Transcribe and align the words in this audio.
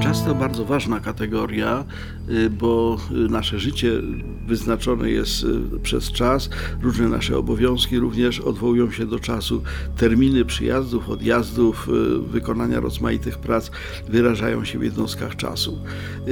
Czas 0.00 0.24
to 0.24 0.34
bardzo 0.34 0.64
ważna 0.64 1.00
kategoria, 1.00 1.84
y, 2.28 2.50
bo 2.50 2.96
y, 3.10 3.14
nasze 3.14 3.58
życie 3.58 3.92
wyznaczone 4.46 5.10
jest 5.10 5.44
y, 5.44 5.80
przez 5.82 6.12
czas, 6.12 6.50
różne 6.82 7.08
nasze 7.08 7.38
obowiązki 7.38 7.98
również 7.98 8.40
odwołują 8.40 8.90
się 8.90 9.06
do 9.06 9.18
czasu. 9.18 9.62
Terminy 9.96 10.44
przyjazdów, 10.44 11.10
odjazdów, 11.10 11.88
wykonania 12.30 12.80
rozmaitych 12.80 13.38
prac 13.38 13.70
wyrażają 14.08 14.64
się 14.64 14.78
w 14.78 14.82
jednostkach 14.84 15.36
czasu. 15.36 15.78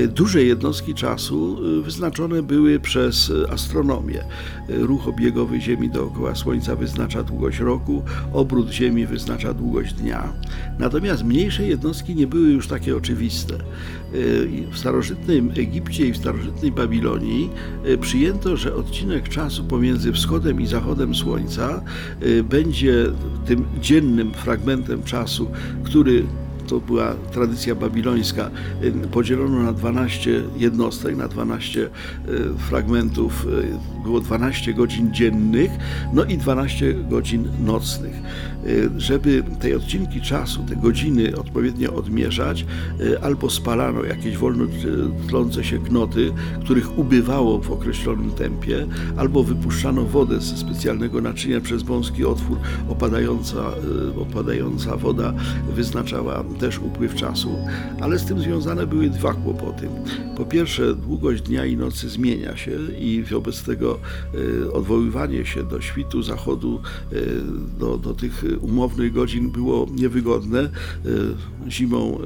Duże 0.09 0.45
jednostki 0.45 0.95
czasu 0.95 1.59
wyznaczone 1.83 2.43
były 2.43 2.81
przez 2.81 3.33
astronomię. 3.51 4.25
Ruch 4.69 5.09
obiegowy 5.09 5.61
Ziemi 5.61 5.91
dookoła 5.91 6.35
Słońca 6.35 6.77
wyznacza 6.77 7.23
długość 7.23 7.59
roku, 7.59 8.03
obrót 8.33 8.71
Ziemi 8.71 9.07
wyznacza 9.07 9.55
długość 9.55 9.95
dnia. 9.95 10.33
Natomiast 10.79 11.25
mniejsze 11.25 11.67
jednostki 11.67 12.15
nie 12.15 12.27
były 12.27 12.49
już 12.49 12.69
takie 12.69 12.97
oczywiste. 12.97 13.52
W 14.71 14.79
starożytnym 14.79 15.51
Egipcie 15.57 16.07
i 16.07 16.13
w 16.13 16.17
starożytnej 16.17 16.73
Babilonii 16.73 17.51
e, 17.85 17.99
przyjęto, 17.99 18.57
że 18.57 18.75
odcinek 18.75 19.29
czasu 19.29 19.65
pomiędzy 19.65 20.13
wschodem 20.13 20.61
i 20.61 20.67
zachodem 20.67 21.15
Słońca 21.15 21.83
e, 22.21 22.43
będzie 22.43 23.07
tym 23.47 23.65
dziennym 23.81 24.33
fragmentem 24.35 25.03
czasu, 25.03 25.51
który 25.85 26.25
to 26.73 26.81
była 26.81 27.15
tradycja 27.33 27.75
babilońska, 27.75 28.51
y, 28.85 28.93
podzielono 28.93 29.63
na 29.63 29.73
12 29.73 30.43
jednostek, 30.57 31.17
na 31.17 31.29
12 31.29 31.81
y, 31.81 31.89
fragmentów, 32.59 33.47
y, 33.47 34.03
było 34.05 34.21
12 34.21 34.75
godzin 34.75 35.15
dziennych, 35.15 35.71
no 36.13 36.25
i 36.25 36.39
12 36.39 36.95
godzin 36.95 37.49
nocnych. 37.65 38.15
Żeby 38.97 39.43
te 39.61 39.77
odcinki 39.77 40.21
czasu, 40.21 40.65
te 40.69 40.77
godziny 40.77 41.37
odpowiednio 41.37 41.95
odmierzać, 41.95 42.67
albo 43.23 43.51
spalano 43.51 44.05
jakieś 44.05 44.37
wolno 44.37 44.65
tlące 45.29 45.65
się 45.65 45.79
knoty, 45.79 46.33
których 46.65 46.99
ubywało 46.99 47.59
w 47.59 47.71
określonym 47.71 48.31
tempie, 48.31 48.87
albo 49.17 49.43
wypuszczano 49.43 50.03
wodę 50.03 50.41
ze 50.41 50.57
specjalnego 50.57 51.21
naczynia 51.21 51.61
przez 51.61 51.83
wąski 51.83 52.25
otwór, 52.25 52.59
opadająca, 52.89 53.63
opadająca 54.17 54.97
woda 54.97 55.33
wyznaczała 55.75 56.45
też 56.63 56.79
upływ 56.79 57.15
czasu, 57.15 57.59
ale 58.01 58.19
z 58.19 58.25
tym 58.25 58.41
związane 58.41 58.87
były 58.87 59.11
dwa 59.11 59.35
kłopoty. 59.35 59.89
Po 60.37 60.45
pierwsze, 60.45 60.95
długość 60.95 61.43
dnia 61.43 61.67
i 61.67 61.77
nocy 61.77 62.09
zmienia 62.09 62.57
się 62.57 62.71
i 63.01 63.23
wobec 63.23 63.63
tego 63.63 63.99
e, 64.65 64.73
odwoływanie 64.73 65.47
się 65.47 65.63
do 65.63 65.81
świtu, 65.81 66.23
zachodu, 66.23 66.81
e, 67.13 67.17
do, 67.79 67.99
do 67.99 68.15
tych 68.15 68.45
umownych 68.61 69.13
godzin 69.13 69.51
było 69.51 69.87
niewygodne. 69.95 70.61
E, 70.61 70.71
zimą 71.69 72.19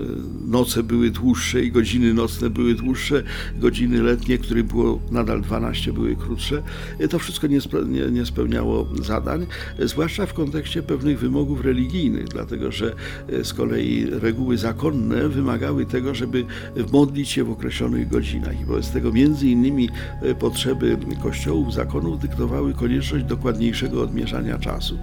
noce 0.46 0.82
były 0.82 1.10
dłuższe 1.10 1.62
i 1.62 1.72
godziny 1.72 2.14
nocne 2.14 2.50
były 2.50 2.74
dłuższe, 2.74 3.22
godziny 3.56 4.02
letnie, 4.02 4.38
których 4.38 4.64
było 4.64 5.00
nadal 5.10 5.42
12, 5.42 5.92
były 5.92 6.16
krótsze. 6.16 6.62
To 7.10 7.18
wszystko 7.18 7.46
nie, 7.46 7.58
nie, 7.86 8.10
nie 8.10 8.26
spełniało 8.26 8.88
zadań, 9.02 9.46
zwłaszcza 9.78 10.26
w 10.26 10.34
kontekście 10.34 10.82
pewnych 10.82 11.18
wymogów 11.18 11.64
religijnych, 11.64 12.28
dlatego 12.28 12.72
że 12.72 12.94
z 13.42 13.54
kolei 13.54 14.06
reguły 14.26 14.58
zakonne 14.58 15.28
wymagały 15.28 15.86
tego, 15.86 16.14
żeby 16.14 16.44
modlić 16.92 17.28
się 17.28 17.44
w 17.44 17.50
określonych 17.50 18.08
godzinach 18.08 18.60
i 18.60 18.64
wobec 18.64 18.90
tego 18.90 19.12
między 19.12 19.48
innymi 19.48 19.88
e, 20.22 20.34
potrzeby 20.34 20.98
kościołów, 21.22 21.74
zakonów 21.74 22.20
dyktowały 22.20 22.74
konieczność 22.74 23.24
dokładniejszego 23.24 24.02
odmierzania 24.02 24.58
czasu 24.58 24.98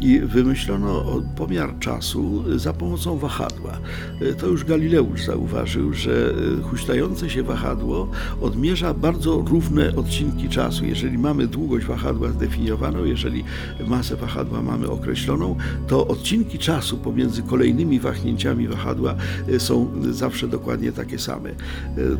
i 0.00 0.20
wymyślono 0.20 1.22
pomiar 1.36 1.78
czasu 1.78 2.44
za 2.58 2.72
pomocą 2.72 3.18
wahadła. 3.18 3.78
E, 4.20 4.34
to 4.34 4.46
już 4.46 4.64
Galileusz 4.64 5.24
zauważył, 5.24 5.92
że 5.92 6.34
e, 6.58 6.62
huśtające 6.62 7.30
się 7.30 7.42
wahadło 7.42 8.08
odmierza 8.40 8.94
bardzo 8.94 9.44
równe 9.48 9.96
odcinki 9.96 10.48
czasu. 10.48 10.84
Jeżeli 10.84 11.18
mamy 11.18 11.46
długość 11.46 11.86
wahadła 11.86 12.30
zdefiniowaną, 12.30 13.04
jeżeli 13.04 13.44
masę 13.86 14.16
wahadła 14.16 14.62
mamy 14.62 14.90
określoną, 14.90 15.56
to 15.88 16.06
odcinki 16.06 16.58
czasu 16.58 16.98
pomiędzy 16.98 17.42
kolejnymi 17.42 18.00
wahnięciami 18.00 18.55
wahadła 18.64 19.14
y, 19.48 19.60
są 19.60 19.90
zawsze 20.10 20.48
dokładnie 20.48 20.92
takie 20.92 21.18
same. 21.18 21.50
Y, 21.50 21.54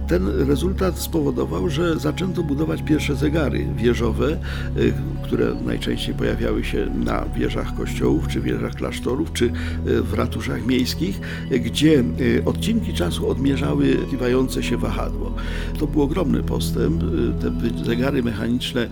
ten 0.08 0.28
rezultat 0.28 0.98
spowodował, 0.98 1.70
że 1.70 1.98
zaczęto 1.98 2.42
budować 2.42 2.82
pierwsze 2.82 3.16
zegary 3.16 3.66
wieżowe, 3.76 4.38
y, 4.76 4.92
które 5.24 5.54
najczęściej 5.66 6.14
pojawiały 6.14 6.64
się 6.64 6.86
na 7.04 7.24
wieżach 7.36 7.74
kościołów, 7.74 8.28
czy 8.28 8.40
wieżach 8.40 8.74
klasztorów, 8.74 9.32
czy 9.32 9.52
w 9.84 10.14
ratuszach 10.14 10.66
miejskich, 10.66 11.20
gdzie 11.50 12.04
odcinki 12.44 12.94
czasu 12.94 13.30
odmierzały 13.30 13.96
kiwające 14.10 14.62
się 14.62 14.76
wahadło. 14.76 15.34
To 15.78 15.86
był 15.86 16.02
ogromny 16.02 16.42
postęp. 16.42 17.04
Te 17.40 17.84
zegary 17.84 18.22
mechaniczne 18.22 18.88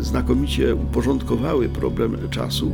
znakomicie 0.00 0.74
uporządkowały 0.74 1.68
problem 1.68 2.16
czasu. 2.30 2.72